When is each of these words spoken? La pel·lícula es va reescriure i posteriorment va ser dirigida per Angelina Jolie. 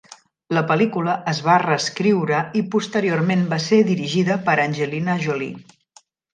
La 0.57 0.61
pel·lícula 0.69 1.13
es 1.31 1.41
va 1.47 1.57
reescriure 1.63 2.41
i 2.61 2.65
posteriorment 2.77 3.45
va 3.53 3.61
ser 3.69 3.81
dirigida 3.93 4.41
per 4.51 4.59
Angelina 4.67 5.23
Jolie. 5.29 5.81